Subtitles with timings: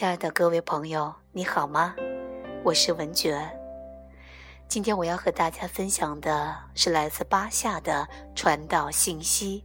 [0.00, 1.94] 亲爱的各位朋友，你好吗？
[2.64, 3.38] 我是文觉。
[4.66, 9.62] 今天我要和大家分享的是来自巴夏的传导信息：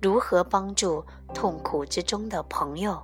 [0.00, 3.02] 如何帮助痛苦之中的朋友。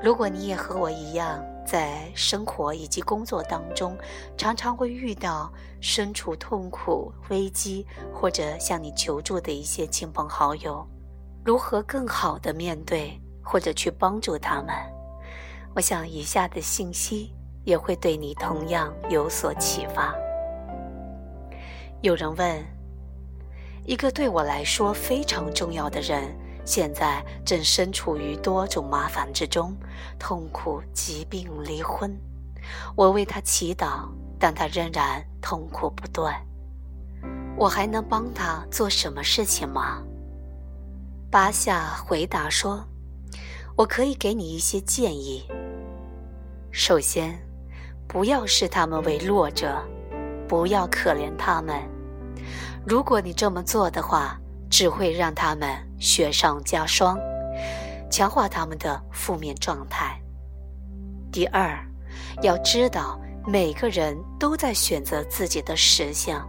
[0.00, 3.98] 如果你也和我一样，在生活以及工作当中，
[4.36, 7.84] 常常会遇到身处痛苦、危机
[8.14, 10.86] 或者向你求助的一些亲朋好友，
[11.44, 14.72] 如何更好的面对或者去帮助他们？
[15.74, 17.32] 我想以下的信息
[17.64, 20.14] 也会对你同样有所启发。
[22.02, 22.62] 有人问：
[23.86, 29.74] 一个对我来说非常重要的人，现在正身处于多种麻烦之中，
[30.18, 32.14] 痛苦、疾病、离婚。
[32.94, 36.34] 我为他祈祷，但他仍然痛苦不断。
[37.56, 40.02] 我还能帮他做什么事情吗？
[41.30, 42.84] 巴夏回答说
[43.74, 45.46] ：“我可以给你一些建议。”
[46.74, 47.38] 首先，
[48.08, 49.76] 不要视他们为弱者，
[50.48, 51.78] 不要可怜他们。
[52.86, 55.68] 如果你这么做的话，只会让他们
[56.00, 57.18] 雪上加霜，
[58.10, 60.18] 强化他们的负面状态。
[61.30, 61.78] 第二，
[62.40, 66.48] 要知道每个人都在选择自己的实相。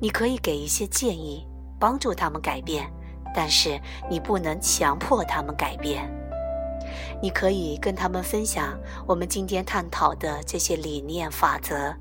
[0.00, 1.46] 你可以给一些建议，
[1.78, 2.90] 帮助他们改变，
[3.34, 6.10] 但是你不能强迫他们改变。
[7.22, 11.94] 你可以跟他们分享我们今天探讨的这些理念法则，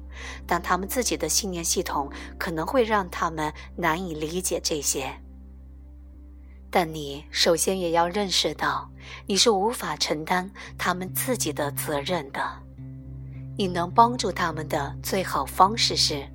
[0.45, 5.13] 但他们自己的信念系统可能会让他们难以理解这些。
[6.69, 8.89] 但你首先也要认识到，
[9.27, 12.41] 你是无法承担他们自己的责任的。
[13.57, 16.25] 你能帮助他们的最好方式是，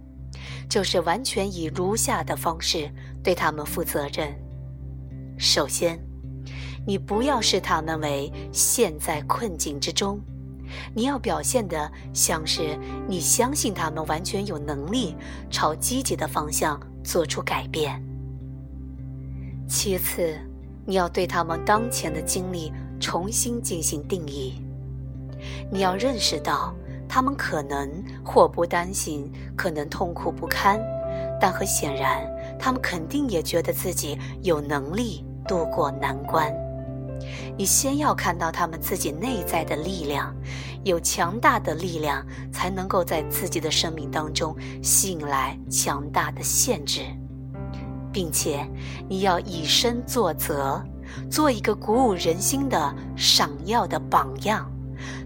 [0.69, 2.93] 就是完全以如下的方式
[3.25, 4.33] 对他们负责任。
[5.39, 6.06] 首先。
[6.87, 10.20] 你不要视他们为陷在困境之中，
[10.95, 12.78] 你要表现的像是
[13.09, 15.16] 你相信他们完全有能力
[15.50, 18.00] 朝积极的方向做出改变。
[19.69, 20.38] 其次，
[20.84, 24.62] 你要对他们当前的经历重新进行定义。
[25.72, 26.72] 你要认识到，
[27.09, 27.91] 他们可能
[28.25, 30.81] 祸不单行，可能痛苦不堪，
[31.41, 32.25] 但很显然，
[32.61, 36.55] 他们肯定也觉得自己有能力度过难关。
[37.56, 40.34] 你先要看到他们自己内在的力量，
[40.84, 47.03] 有强大的力量，才能够在自己的生命当中吸引来强大的限制，
[48.12, 48.66] 并且
[49.09, 50.82] 你要以身作则，
[51.31, 54.71] 做一个鼓舞人心的闪耀的榜样，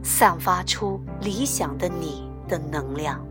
[0.03, 3.25] 散发出理想的你的能量。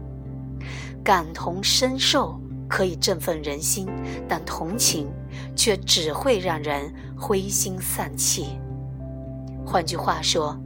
[1.03, 3.87] 感同身受可以振奋人心，
[4.27, 5.09] 但同情
[5.55, 8.59] 却只会让人灰心丧气。
[9.65, 10.57] 换句话说，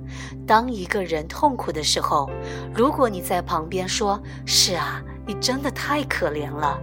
[0.47, 2.29] 当一个人痛苦的时候，
[2.73, 6.79] 如果你在旁边说“是啊，你真的太可怜了”，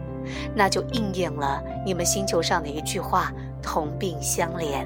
[0.54, 3.32] 那就应验了你们星球上的一句话
[3.62, 4.84] ：“同病相怜”。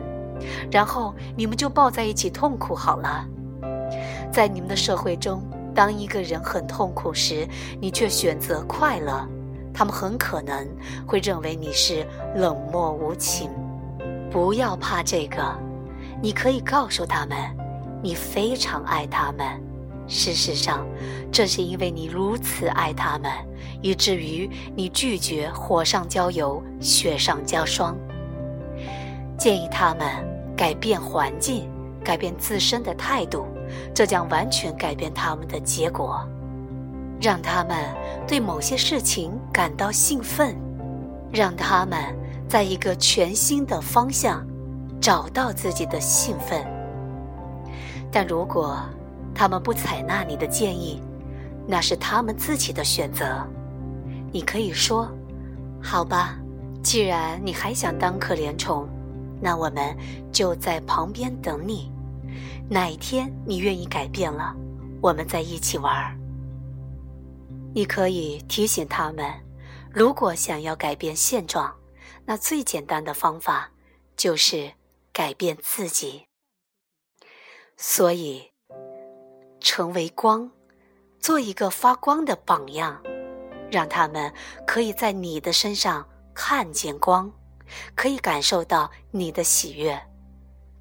[0.70, 3.26] 然后你们就抱在一起痛苦好了。
[4.30, 5.42] 在你们的社会中，
[5.74, 7.48] 当一个人很痛苦时，
[7.80, 9.26] 你却选择快乐，
[9.72, 10.68] 他们很可能
[11.06, 12.06] 会认为你是
[12.36, 13.50] 冷漠无情。
[14.34, 15.40] 不要怕这个。
[16.20, 17.38] 你可以告诉他们，
[18.02, 19.46] 你非常爱他们。
[20.08, 20.84] 事实上，
[21.30, 23.30] 正是因为你如此爱他们，
[23.80, 27.96] 以至于你拒绝火上浇油、雪上加霜。
[29.38, 30.04] 建议他们
[30.56, 31.70] 改变环境，
[32.02, 33.46] 改变自身的态度，
[33.94, 36.28] 这将完全改变他们的结果。
[37.20, 37.76] 让他们
[38.26, 40.56] 对某些事情感到兴奋，
[41.30, 41.98] 让他们
[42.54, 44.46] 在一个全新的方向。
[45.00, 46.64] 找到自己的兴奋，
[48.12, 48.78] 但如果
[49.34, 51.02] 他们不采纳你的建议，
[51.66, 53.44] 那是他们自己的选择。
[54.32, 55.10] 你可以说
[55.82, 56.38] ：“好吧，
[56.80, 58.88] 既然你还想当可怜虫，
[59.42, 59.94] 那我们
[60.30, 61.90] 就在旁边等你。
[62.70, 64.54] 哪一天你愿意改变了，
[65.02, 66.16] 我们再一起玩。”
[67.74, 69.28] 你可以提醒他们，
[69.92, 71.70] 如果想要改变现状，
[72.24, 73.70] 那最简单的方法
[74.16, 74.72] 就是。
[75.16, 76.26] 改变自己，
[77.76, 78.50] 所以
[79.60, 80.50] 成为光，
[81.20, 83.00] 做一个发光的榜样，
[83.70, 84.34] 让他们
[84.66, 86.04] 可以在你的身上
[86.34, 87.32] 看见光，
[87.94, 89.96] 可以感受到你的喜悦。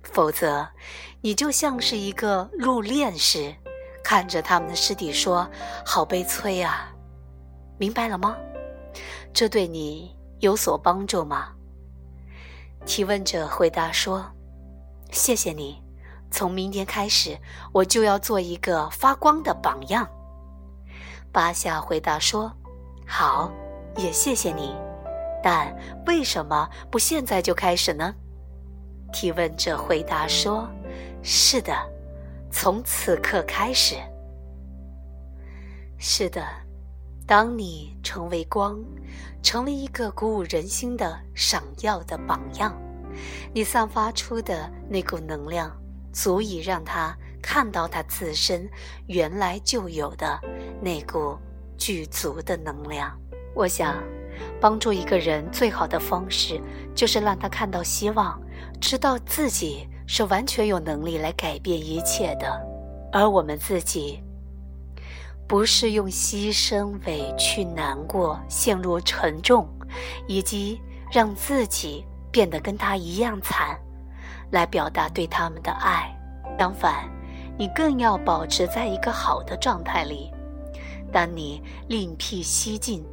[0.02, 0.68] 否则，
[1.22, 3.56] 你就像是一个入殓师，
[4.04, 5.48] 看着他们的尸体说
[5.86, 6.92] ：“好悲催啊！”
[7.78, 8.36] 明白了吗？
[9.32, 11.54] 这对你有所帮助吗？
[12.86, 14.30] 提问者回答说
[15.10, 15.82] ：“谢谢你，
[16.30, 17.40] 从明天开始，
[17.72, 20.06] 我就要做一个发光的榜样。”
[21.32, 22.52] 巴夏回答说
[23.08, 23.50] ：“好，
[23.96, 24.76] 也谢谢你，
[25.42, 25.74] 但
[26.08, 28.14] 为什么不现在就开始呢？”
[29.14, 30.68] 提问者回答说
[31.24, 31.74] ：“是的，
[32.52, 33.96] 从此刻开始。
[35.98, 36.46] 是的，
[37.26, 38.80] 当你成为光，
[39.42, 42.76] 成为一个鼓舞人心的闪耀的榜样，
[43.54, 45.72] 你散发出的那股能量，
[46.12, 47.16] 足以让他。”
[47.46, 48.70] 看到他自身
[49.08, 50.40] 原来就有的
[50.82, 51.38] 那股
[51.78, 53.12] 具足的能量。
[53.54, 54.02] 我想，
[54.62, 56.62] 帮助一个人最好的方式，
[56.96, 58.42] 就是让他看到希望，
[58.80, 62.58] 知道自己是完全有能力来改变一切的。
[63.12, 64.24] 而我们自己，
[65.54, 69.70] 不是用牺牲、委屈、难过、陷入沉重，
[70.28, 73.80] 以及让自己变得跟他一样惨，
[74.50, 76.12] 来表达对他们的爱。
[76.58, 77.08] 相反。
[77.56, 80.32] 你更要保持在一个好的状态里。
[81.12, 83.06] 当你另辟蹊径，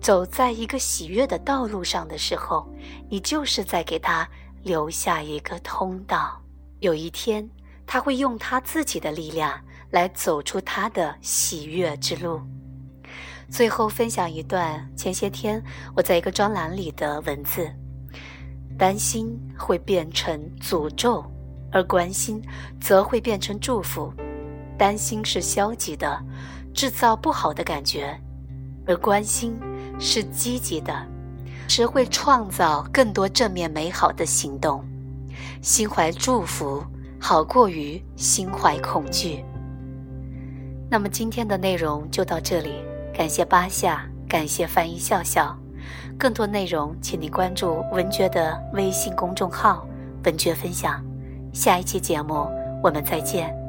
[0.00, 2.72] 走在一个喜悦的道路上的时候，
[3.08, 4.28] 你就是在给他
[4.62, 6.40] 留下一个通道。
[6.78, 7.50] 有一天，
[7.84, 9.60] 他会用他自己的力量
[9.90, 12.40] 来走出他的喜悦之路。
[13.48, 15.62] 最后，分享一段前些天
[15.94, 17.70] 我在一个专栏里的文字：
[18.78, 21.24] 担心会变成诅咒。
[21.72, 22.42] 而关心
[22.80, 24.12] 则会变成祝福，
[24.76, 26.20] 担心是消极的，
[26.74, 28.18] 制造不好的感觉；
[28.88, 29.56] 而关心
[29.96, 31.06] 是积极的，
[31.68, 34.84] 是会创造更多正面美好的行动。
[35.62, 36.84] 心怀祝福
[37.20, 39.44] 好过于心怀恐惧。
[40.90, 42.82] 那么今天的内容就到这里，
[43.14, 45.56] 感谢八下，感谢翻译笑笑。
[46.18, 49.86] 更多内容，请你关注文爵的微信公众号
[50.24, 51.00] “文爵分享”。
[51.54, 52.48] 下一期节目，
[52.82, 53.59] 我们再见。